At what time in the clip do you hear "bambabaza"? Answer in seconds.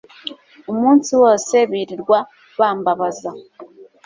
2.59-3.29